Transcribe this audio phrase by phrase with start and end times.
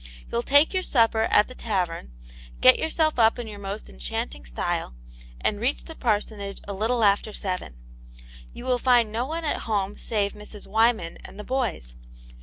[0.31, 2.11] You'll take your supper at thei tavern,
[2.59, 4.95] get yourself up in your most enchanting style,
[5.39, 7.75] and reach the parsonage a little after seven*
[8.51, 10.65] You will find no one at home save Mrs.
[10.65, 11.93] Wyman and: the boys.